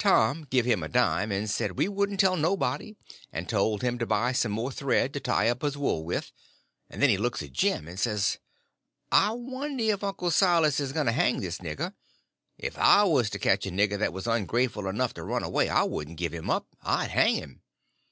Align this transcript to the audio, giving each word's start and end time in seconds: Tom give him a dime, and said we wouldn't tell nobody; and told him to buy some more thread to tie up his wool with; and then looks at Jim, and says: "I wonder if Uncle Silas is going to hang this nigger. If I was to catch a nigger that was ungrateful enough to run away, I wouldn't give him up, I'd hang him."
Tom 0.00 0.48
give 0.50 0.64
him 0.66 0.82
a 0.82 0.88
dime, 0.88 1.30
and 1.30 1.48
said 1.48 1.78
we 1.78 1.86
wouldn't 1.86 2.18
tell 2.18 2.36
nobody; 2.36 2.96
and 3.32 3.48
told 3.48 3.82
him 3.82 3.96
to 3.96 4.04
buy 4.04 4.32
some 4.32 4.50
more 4.50 4.72
thread 4.72 5.12
to 5.12 5.20
tie 5.20 5.48
up 5.48 5.62
his 5.62 5.76
wool 5.78 6.02
with; 6.04 6.32
and 6.90 7.00
then 7.00 7.16
looks 7.20 7.40
at 7.40 7.52
Jim, 7.52 7.86
and 7.86 8.00
says: 8.00 8.38
"I 9.12 9.30
wonder 9.30 9.84
if 9.84 10.02
Uncle 10.02 10.32
Silas 10.32 10.80
is 10.80 10.92
going 10.92 11.06
to 11.06 11.12
hang 11.12 11.40
this 11.40 11.58
nigger. 11.58 11.94
If 12.56 12.76
I 12.78 13.04
was 13.04 13.30
to 13.30 13.38
catch 13.38 13.64
a 13.64 13.70
nigger 13.70 14.00
that 14.00 14.12
was 14.12 14.26
ungrateful 14.26 14.88
enough 14.88 15.14
to 15.14 15.22
run 15.22 15.44
away, 15.44 15.68
I 15.68 15.84
wouldn't 15.84 16.18
give 16.18 16.32
him 16.34 16.50
up, 16.50 16.66
I'd 16.82 17.10
hang 17.10 17.36
him." 17.36 17.62